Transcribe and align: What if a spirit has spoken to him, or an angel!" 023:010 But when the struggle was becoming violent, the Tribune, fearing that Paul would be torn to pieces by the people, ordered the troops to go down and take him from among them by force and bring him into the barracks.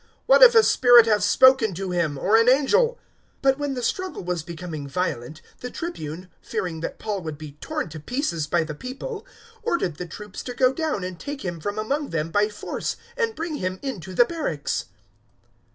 What 0.25 0.41
if 0.41 0.55
a 0.55 0.63
spirit 0.63 1.05
has 1.05 1.23
spoken 1.23 1.75
to 1.75 1.91
him, 1.91 2.17
or 2.17 2.35
an 2.35 2.49
angel!" 2.49 2.93
023:010 3.43 3.43
But 3.43 3.59
when 3.59 3.73
the 3.75 3.83
struggle 3.83 4.23
was 4.23 4.41
becoming 4.41 4.87
violent, 4.87 5.43
the 5.59 5.69
Tribune, 5.69 6.27
fearing 6.41 6.79
that 6.79 6.97
Paul 6.97 7.21
would 7.21 7.37
be 7.37 7.51
torn 7.61 7.87
to 7.89 7.99
pieces 7.99 8.47
by 8.47 8.63
the 8.63 8.73
people, 8.73 9.27
ordered 9.61 9.97
the 9.97 10.07
troops 10.07 10.41
to 10.45 10.55
go 10.55 10.73
down 10.73 11.03
and 11.03 11.19
take 11.19 11.45
him 11.45 11.59
from 11.59 11.77
among 11.77 12.09
them 12.09 12.31
by 12.31 12.49
force 12.49 12.95
and 13.15 13.35
bring 13.35 13.57
him 13.57 13.77
into 13.83 14.15
the 14.15 14.25
barracks. 14.25 14.85